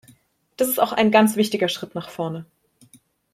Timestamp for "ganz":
1.11-1.35